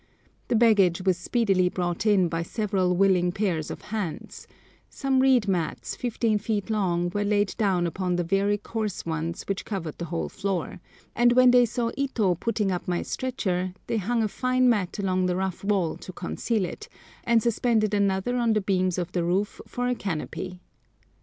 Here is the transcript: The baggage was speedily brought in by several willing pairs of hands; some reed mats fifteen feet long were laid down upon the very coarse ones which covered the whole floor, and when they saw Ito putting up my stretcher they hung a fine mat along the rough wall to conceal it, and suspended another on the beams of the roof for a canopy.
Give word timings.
The 0.47 0.55
baggage 0.55 1.03
was 1.03 1.15
speedily 1.15 1.69
brought 1.69 2.07
in 2.07 2.27
by 2.27 2.41
several 2.41 2.95
willing 2.95 3.31
pairs 3.31 3.69
of 3.69 3.83
hands; 3.83 4.47
some 4.89 5.19
reed 5.19 5.47
mats 5.47 5.95
fifteen 5.95 6.39
feet 6.39 6.71
long 6.71 7.11
were 7.13 7.23
laid 7.23 7.55
down 7.59 7.85
upon 7.85 8.15
the 8.15 8.23
very 8.23 8.57
coarse 8.57 9.05
ones 9.05 9.43
which 9.43 9.63
covered 9.63 9.99
the 9.99 10.05
whole 10.05 10.27
floor, 10.27 10.79
and 11.15 11.33
when 11.33 11.51
they 11.51 11.67
saw 11.67 11.91
Ito 11.95 12.33
putting 12.33 12.71
up 12.71 12.87
my 12.87 13.03
stretcher 13.03 13.75
they 13.85 13.97
hung 13.97 14.23
a 14.23 14.27
fine 14.27 14.67
mat 14.67 14.97
along 14.97 15.27
the 15.27 15.35
rough 15.35 15.63
wall 15.63 15.97
to 15.97 16.11
conceal 16.11 16.65
it, 16.65 16.89
and 17.23 17.43
suspended 17.43 17.93
another 17.93 18.37
on 18.37 18.53
the 18.53 18.61
beams 18.61 18.97
of 18.97 19.11
the 19.11 19.23
roof 19.23 19.61
for 19.67 19.87
a 19.87 19.93
canopy. 19.93 20.59